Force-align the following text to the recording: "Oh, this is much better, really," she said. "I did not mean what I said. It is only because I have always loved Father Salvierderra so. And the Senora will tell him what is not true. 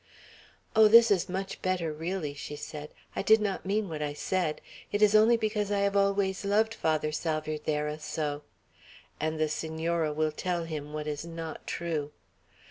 "Oh, 0.75 0.87
this 0.87 1.11
is 1.11 1.29
much 1.29 1.61
better, 1.61 1.93
really," 1.93 2.33
she 2.33 2.55
said. 2.55 2.89
"I 3.15 3.21
did 3.21 3.39
not 3.39 3.67
mean 3.67 3.87
what 3.87 4.01
I 4.01 4.13
said. 4.13 4.59
It 4.91 4.99
is 4.99 5.13
only 5.13 5.37
because 5.37 5.71
I 5.71 5.81
have 5.81 5.95
always 5.95 6.43
loved 6.43 6.73
Father 6.73 7.11
Salvierderra 7.11 7.99
so. 7.99 8.41
And 9.19 9.39
the 9.39 9.47
Senora 9.47 10.11
will 10.11 10.31
tell 10.31 10.63
him 10.63 10.91
what 10.91 11.05
is 11.05 11.23
not 11.23 11.67
true. 11.67 12.09